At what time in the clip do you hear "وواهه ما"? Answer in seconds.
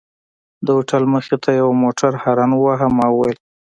2.55-3.07